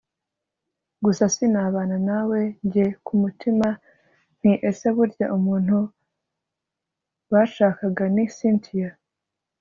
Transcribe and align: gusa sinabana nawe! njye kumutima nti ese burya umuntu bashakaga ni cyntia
gusa 1.03 1.23
sinabana 1.35 1.97
nawe! 2.09 2.39
njye 2.65 2.85
kumutima 3.05 3.67
nti 4.37 4.51
ese 4.69 4.87
burya 4.95 5.25
umuntu 5.37 5.77
bashakaga 7.31 8.05
ni 8.13 8.25
cyntia 8.35 8.89